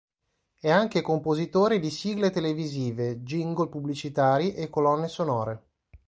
[0.59, 5.65] È anche compositore di sigle televisive, jingle pubblicitari e colonne sonore.